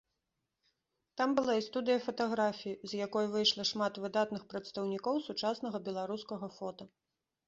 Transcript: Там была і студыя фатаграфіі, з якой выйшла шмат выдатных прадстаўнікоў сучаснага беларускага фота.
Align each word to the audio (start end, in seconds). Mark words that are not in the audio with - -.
Там 1.19 1.29
была 1.39 1.53
і 1.57 1.65
студыя 1.65 1.97
фатаграфіі, 2.05 2.79
з 2.93 3.01
якой 3.05 3.25
выйшла 3.35 3.65
шмат 3.71 3.99
выдатных 4.05 4.47
прадстаўнікоў 4.55 5.21
сучаснага 5.27 5.83
беларускага 5.91 6.51
фота. 6.57 6.89